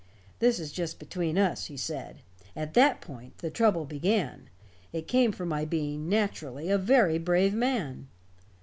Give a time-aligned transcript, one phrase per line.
[0.39, 2.23] "This is just between us," he said.
[2.55, 4.49] "At that point the trouble began.
[4.91, 8.07] It came from my being naturally a very brave man.